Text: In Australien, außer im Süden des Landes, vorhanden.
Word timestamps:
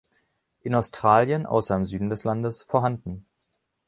In 0.63 0.73
Australien, 0.73 1.45
außer 1.45 1.75
im 1.75 1.85
Süden 1.85 2.09
des 2.09 2.23
Landes, 2.23 2.63
vorhanden. 2.63 3.27